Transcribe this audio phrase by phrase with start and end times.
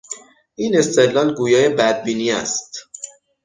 [0.55, 2.75] این استدلال گویای بدبینی است.